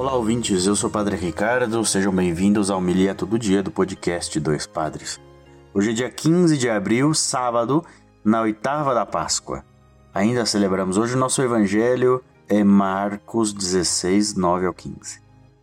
[0.00, 0.64] Olá, ouvintes.
[0.64, 1.84] Eu sou o Padre Ricardo.
[1.84, 5.20] Sejam bem-vindos ao Milia Todo Dia do podcast Dois Padres.
[5.74, 7.84] Hoje é dia 15 de abril, sábado,
[8.24, 9.62] na oitava da Páscoa.
[10.14, 15.20] Ainda celebramos hoje o nosso Evangelho é Marcos 16, 9 ao 15.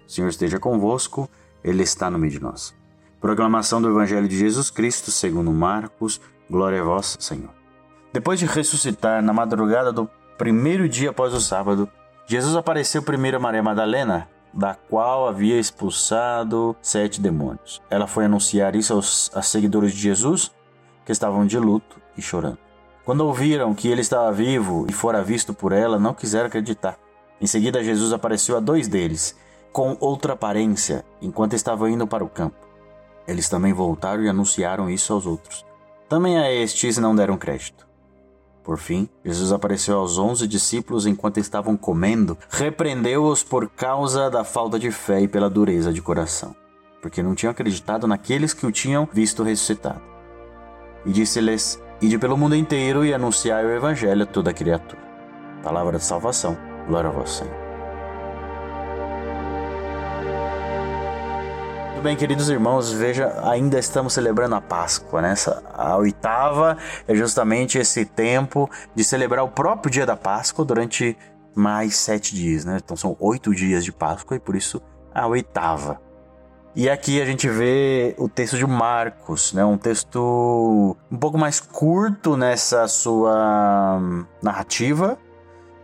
[0.07, 1.27] O Senhor esteja convosco,
[1.63, 2.75] Ele está no meio de nós.
[3.19, 6.21] Proclamação do Evangelho de Jesus Cristo segundo Marcos.
[6.47, 7.49] Glória a vós, Senhor.
[8.13, 10.07] Depois de ressuscitar na madrugada do
[10.37, 11.89] primeiro dia após o sábado,
[12.29, 17.81] Jesus apareceu primeiro a Maria Madalena, da qual havia expulsado sete demônios.
[17.89, 20.51] Ela foi anunciar isso aos, aos seguidores de Jesus,
[21.05, 22.57] que estavam de luto e chorando.
[23.05, 26.99] Quando ouviram que ele estava vivo e fora visto por ela, não quiseram acreditar.
[27.39, 29.33] Em seguida, Jesus apareceu a dois deles,
[29.71, 32.57] com outra aparência, enquanto estavam indo para o campo.
[33.25, 35.65] Eles também voltaram e anunciaram isso aos outros.
[36.09, 37.86] Também a estes não deram crédito.
[38.67, 44.77] Por fim, Jesus apareceu aos onze discípulos enquanto estavam comendo, repreendeu-os por causa da falta
[44.77, 46.53] de fé e pela dureza de coração,
[47.01, 50.01] porque não tinham acreditado naqueles que o tinham visto ressuscitado.
[51.05, 55.01] E disse-lhes: Ide pelo mundo inteiro e anunciai o Evangelho a toda criatura.
[55.63, 56.57] Palavra de salvação,
[56.89, 57.66] glória a vós, Senhor.
[61.97, 65.33] Muito bem, queridos irmãos, veja, ainda estamos celebrando a Páscoa, né?
[65.73, 71.17] a oitava é justamente esse tempo de celebrar o próprio dia da Páscoa durante
[71.55, 72.77] mais sete dias, né?
[72.83, 74.79] Então são oito dias de Páscoa e por isso
[75.11, 75.99] a oitava.
[76.75, 79.65] E aqui a gente vê o texto de Marcos, né?
[79.65, 83.99] Um texto um pouco mais curto nessa sua
[84.39, 85.17] narrativa,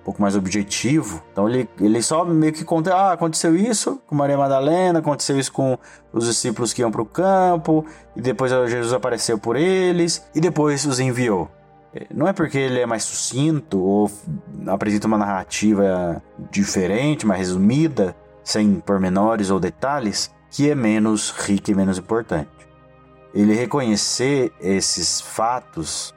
[0.03, 1.23] um pouco mais objetivo.
[1.31, 5.51] Então ele, ele só meio que conta: ah, aconteceu isso com Maria Madalena, aconteceu isso
[5.51, 5.77] com
[6.11, 10.85] os discípulos que iam para o campo, e depois Jesus apareceu por eles, e depois
[10.85, 11.49] os enviou.
[12.13, 14.11] Não é porque ele é mais sucinto ou
[14.65, 21.75] apresenta uma narrativa diferente, mais resumida, sem pormenores ou detalhes, que é menos rica e
[21.75, 22.49] menos importante.
[23.33, 26.13] Ele reconhecer esses fatos,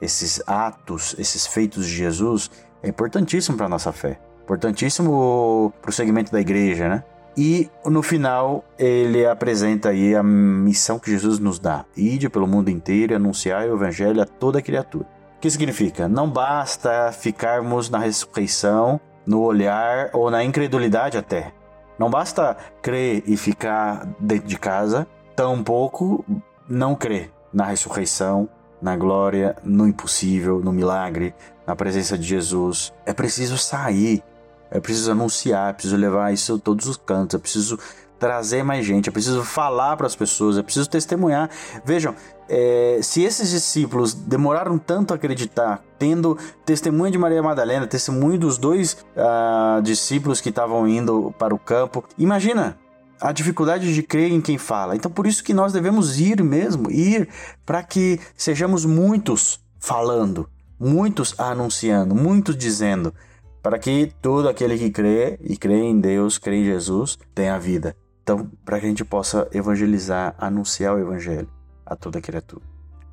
[0.00, 2.50] esses atos, esses feitos de Jesus
[2.82, 4.18] é importantíssimo para a nossa fé.
[4.42, 7.04] Importantíssimo para o segmento da igreja, né?
[7.36, 12.68] E no final ele apresenta aí a missão que Jesus nos dá: ide pelo mundo
[12.68, 15.06] inteiro e anunciar o evangelho a toda criatura.
[15.36, 16.08] O que significa?
[16.08, 21.52] Não basta ficarmos na ressurreição, no olhar ou na incredulidade até.
[21.98, 26.24] Não basta crer e ficar dentro de casa, tampouco
[26.68, 28.48] não crer na ressurreição,
[28.82, 31.34] na glória, no impossível, no milagre,
[31.66, 32.92] na presença de Jesus.
[33.06, 34.22] É preciso sair,
[34.70, 37.78] é preciso anunciar, é preciso levar isso a todos os cantos, é preciso
[38.18, 41.50] trazer mais gente, é preciso falar para as pessoas, é preciso testemunhar.
[41.84, 42.14] Vejam,
[42.48, 48.58] é, se esses discípulos demoraram tanto a acreditar, tendo testemunho de Maria Madalena, testemunho dos
[48.58, 52.76] dois uh, discípulos que estavam indo para o campo, imagina
[53.22, 54.96] a dificuldade de crer em quem fala.
[54.96, 57.28] Então, por isso que nós devemos ir mesmo, ir
[57.64, 63.14] para que sejamos muitos falando, muitos anunciando, muitos dizendo,
[63.62, 67.96] para que todo aquele que crê e crê em Deus, crê em Jesus, tenha vida.
[68.22, 71.48] Então, para que a gente possa evangelizar, anunciar o evangelho
[71.86, 72.64] a toda criatura.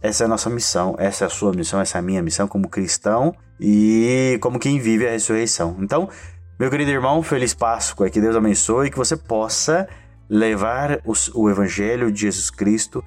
[0.01, 2.47] Essa é a nossa missão, essa é a sua missão, essa é a minha missão
[2.47, 5.75] como cristão e como quem vive a ressurreição.
[5.79, 6.09] Então,
[6.59, 9.87] meu querido irmão, feliz Páscoa, que Deus abençoe e que você possa
[10.29, 10.99] levar
[11.33, 13.01] o Evangelho de Jesus Cristo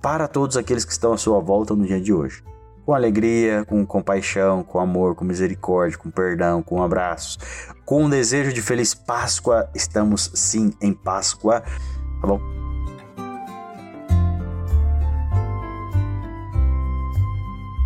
[0.00, 2.42] para todos aqueles que estão à sua volta no dia de hoje.
[2.86, 7.38] Com alegria, com compaixão, com amor, com misericórdia, com perdão, com abraços,
[7.84, 9.68] com um desejo de feliz Páscoa.
[9.74, 12.63] Estamos sim em Páscoa, tá bom?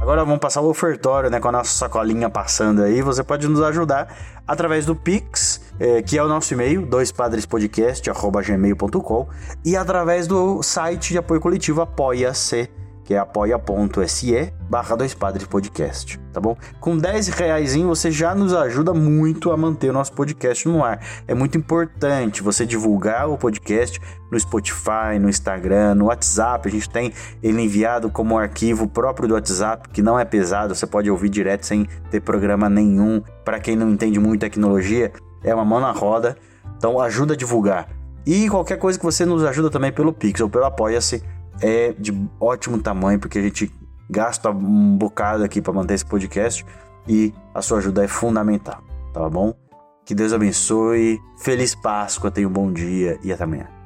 [0.09, 1.39] Agora vamos passar o ofertório, né?
[1.39, 3.03] Com a nossa sacolinha passando aí.
[3.03, 4.09] Você pode nos ajudar
[4.47, 9.29] através do Pix, é, que é o nosso e-mail, doispadrespodcast.gmail.com
[9.63, 12.71] e através do site de apoio coletivo Apoia-se
[13.05, 16.57] que é apoia.se barra dois padres podcast, tá bom?
[16.81, 21.01] Com 10 reais você já nos ajuda muito a manter o nosso podcast no ar.
[21.27, 24.01] É muito importante você divulgar o podcast
[24.31, 26.69] no Spotify, no Instagram, no WhatsApp.
[26.69, 27.13] A gente tem
[27.43, 31.65] ele enviado como arquivo próprio do WhatsApp, que não é pesado, você pode ouvir direto
[31.65, 33.23] sem ter programa nenhum.
[33.45, 35.13] Para quem não entende muito tecnologia,
[35.43, 36.37] é uma mão na roda.
[36.77, 37.89] Então ajuda a divulgar.
[38.27, 41.23] E qualquer coisa que você nos ajuda também pelo Pix ou pelo Apoia-se
[41.61, 43.73] é de ótimo tamanho, porque a gente
[44.09, 46.65] gasta um bocado aqui para manter esse podcast
[47.07, 48.83] e a sua ajuda é fundamental,
[49.13, 49.55] tá bom?
[50.05, 53.78] Que Deus abençoe, feliz Páscoa, tenha um bom dia e até amanhã.